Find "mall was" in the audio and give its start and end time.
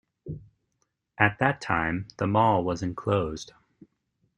2.25-2.81